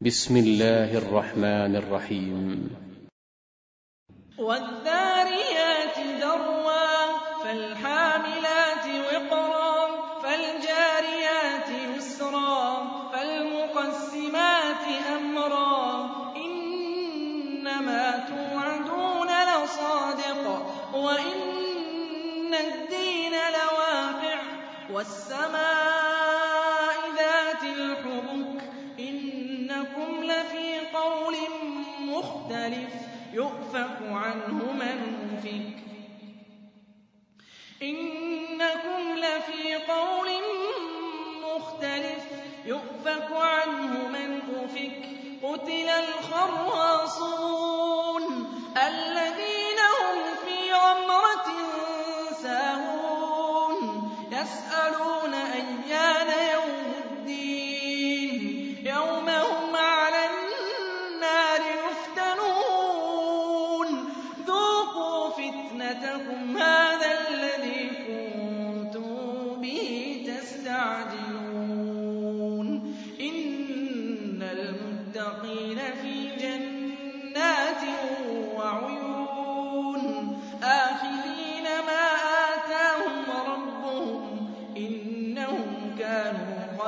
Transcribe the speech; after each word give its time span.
بسم 0.00 0.36
الله 0.36 0.98
الرحمن 0.98 1.76
الرحيم. 1.76 2.70
والذاريات 4.38 5.98
ذروا 6.22 7.18
فالحاملات 7.44 7.97
يؤفك 33.68 34.00
عنه 34.02 34.72
من 34.72 34.98
أفك 35.38 35.76
إنكم 37.82 39.00
لفي 39.16 39.74
قول 39.74 40.28
مختلف. 41.42 42.24
يؤفك 42.64 43.28
عنه 43.32 44.08
من 44.08 44.40
أفك 44.64 45.08
قتل 45.42 45.88
الخراصون. 45.88 47.04
الذين 48.76 49.78
هم 50.00 50.18
في 50.44 50.72
غمرة 50.72 51.48
ساهون. 52.42 54.10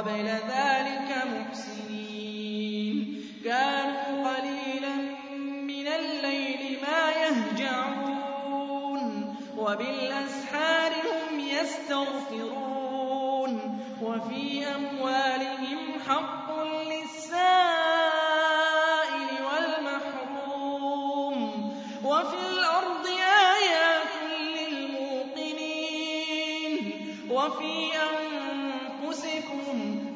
قبل 0.00 0.26
ذلك 0.26 1.10
محسنين. 1.32 1.90
كانوا 3.44 4.28
قليلا 4.28 4.96
من 5.62 5.86
الليل 5.88 6.78
ما 6.82 7.10
يهجعون 7.10 9.04
وبالأسحار 9.56 10.92
هم 10.92 11.40
يستغفرون 11.40 12.72
وفي 14.02 14.66
أموالهم 14.66 15.78
حق 16.08 16.62
للسائل 16.64 17.70
والمحروم 19.52 21.38
وفي 22.04 22.36
الأرض 22.52 23.06
آيات 23.56 24.14
للموقنين 24.56 25.70
وفي 27.30 27.99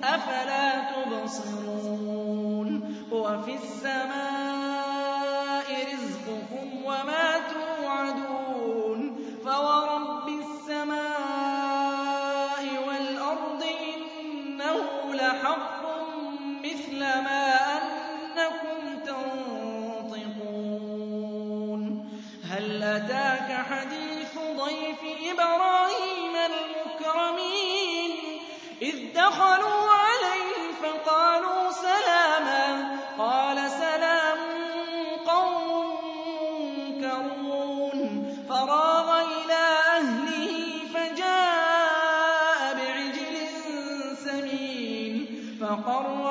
أفلا 0.04 0.92
تبصرون 0.92 2.70
وفي 3.12 3.54
السماء 3.54 4.64
رزقكم 5.92 6.84
وما 6.84 7.40
توعدون 7.52 9.00
فورب 9.44 10.28
السماء 10.28 11.44
والأرض 12.88 13.62
إنه 13.84 15.14
لحق 15.14 15.82
مثل 16.64 16.98
ما 16.98 17.54
أنكم 17.74 18.80
تنطقون 19.06 20.44
هل 22.50 22.82
أتاك 22.82 23.66
حديث 23.66 24.38
ضيف 24.56 25.00
إبراهيم 25.32 26.34
المكرمين 26.36 28.12
إذ 28.82 29.12
دخلوا 29.14 29.83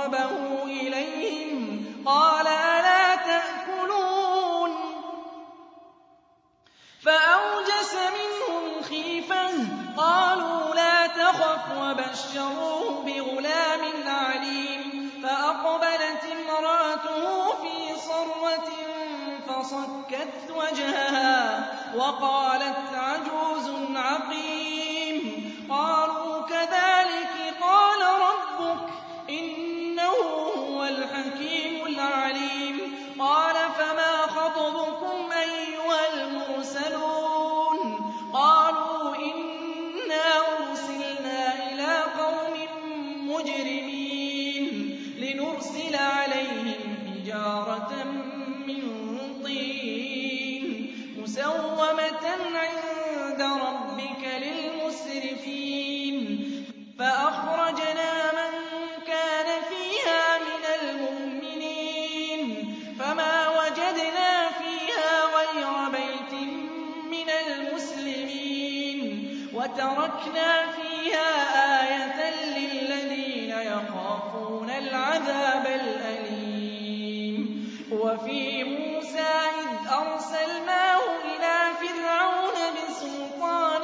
فقربه 0.03 0.63
إليهم 0.63 1.85
قال 2.05 2.47
ألا 2.47 3.15
تأكلون؟ 3.15 4.71
فأوجس 7.03 7.93
منهم 7.93 8.81
خيفة 8.83 9.49
قالوا 9.97 10.75
لا 10.75 11.07
تخف 11.07 11.77
وبشروه 11.77 13.03
بغلام 13.05 13.81
عليم 14.07 15.09
فأقبلت 15.23 16.23
امرأته 16.31 17.53
في 17.61 17.99
صرة 17.99 18.69
فصكت 19.47 20.51
وجهها 20.51 21.65
وقالت 21.95 22.93
عجوز 22.93 23.69
عقيم 23.95 24.52
وتركنا 69.63 70.65
فيها 70.71 71.31
آية 71.83 72.19
للذين 72.57 73.49
يخافون 73.49 74.69
العذاب 74.69 75.65
الأليم. 75.67 77.43
وفي 77.91 78.63
موسى 78.63 79.33
إذ 79.63 79.87
أرسلناه 79.87 81.01
إلى 81.25 81.57
فرعون 81.81 82.57
بسلطان 82.75 83.81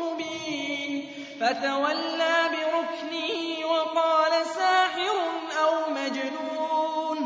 مبين. 0.00 0.92
فتولى 1.40 2.36
بركنه 2.52 3.66
وقال 3.66 4.46
ساحر 4.46 5.16
أو 5.62 5.72
مجنون. 5.90 7.20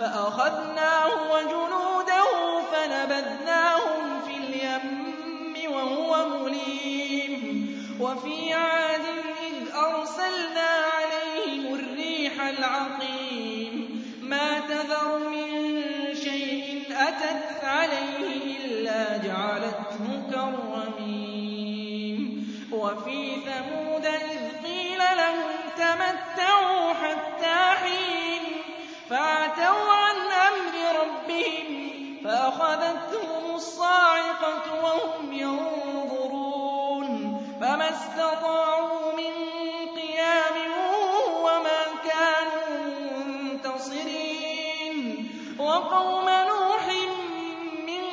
فأخذناه 0.00 1.32
وجنوده 1.32 2.28
فنبذناهم 2.72 3.53
مليم 6.68 7.34
وفي 8.00 8.52
عاد 8.52 9.00
إذ 9.46 9.74
أرسلنا 9.74 10.70
عليهم 10.94 11.74
الريح 11.74 12.40
العقيم. 12.40 14.04
ما 14.22 14.60
تذر 14.60 15.18
من 15.18 15.48
شيء 16.14 16.82
أتت 16.90 17.64
عليه 17.64 18.56
إلا 18.56 19.16
جعلته 19.16 20.22
كالرميم. 20.32 22.18
وفي 22.72 23.34
ثمود 23.34 24.06
إذ 24.06 24.66
قيل 24.66 24.98
لهم 24.98 25.50
تمتعوا 25.76 26.53
وَقَوْمَ 45.58 46.24
نُوحٍ 46.24 46.86
مِّن 47.86 48.04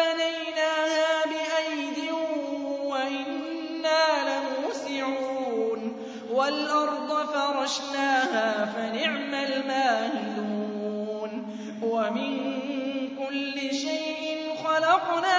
بَنَيْنَاهَا 0.00 1.24
بِأَيْدٍ 1.30 1.98
وَإِنَّا 2.84 4.04
لَمُوسِعُونَ. 4.30 5.80
وَالْأَرْضَ 6.30 7.10
فَرَشْنَاهَا 7.26 8.48
فَنِعْمَ 8.64 9.34
الْمَاهِدُونَ. 9.34 11.30
وَمِن 11.82 12.32
كُلِّ 13.18 13.56
شَيْءٍ 13.74 14.54
خَلَقْنَا 14.64 15.33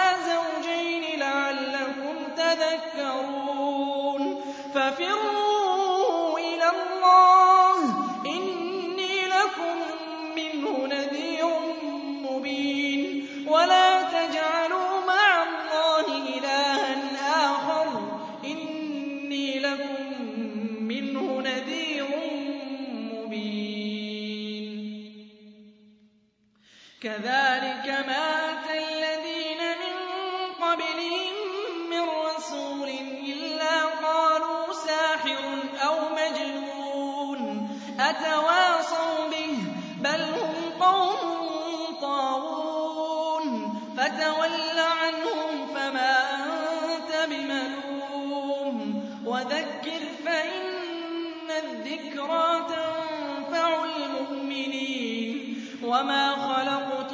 كَذَٰلِكَ 27.01 27.87
مَا 28.07 28.51
أَتَى 28.51 28.77
الَّذِينَ 28.77 29.61
مِن 29.81 29.95
قَبْلِهِم 30.63 31.33
مِّن 31.89 32.01
رَّسُولٍ 32.01 32.89
إِلَّا 33.33 33.85
قَالُوا 33.85 34.73
سَاحِرٌ 34.73 35.59
أَوْ 35.87 35.95
مَجْنُونٌ 36.15 37.69
أَتَوَاصَوْا 37.99 39.27
بِهِ 39.31 39.57
ۚ 39.63 39.67
بَلْ 40.01 40.21
هُمْ 40.23 40.55
قَوْمٌ 40.79 41.19
طَاغُونَ. 42.01 43.45
فَتَوَلَّ 43.97 44.79
عَنْهُمْ 44.79 45.67
فَمَا 45.75 46.13
أَنتَ 46.35 47.29
بِمَلُومٍ. 47.29 48.77
وَذَكِّرْ 49.25 50.01
فَإِنَّ 50.25 51.51
الذِّكْرَىٰ 51.63 52.65
تَنفَعُ 52.69 53.83
الْمُؤْمِنِينَ. 53.83 55.04
وَمَا 55.85 56.35
خَلَقْتُ 56.35 57.13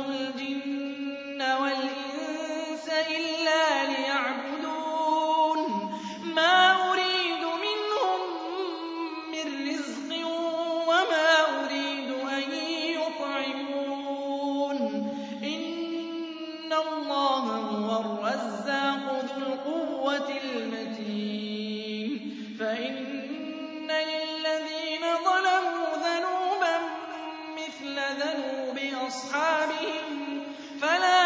أَصْحَابِهِمْ 29.12 30.44
فَلَا 30.82 31.21